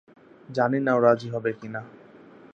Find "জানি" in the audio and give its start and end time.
0.49-0.79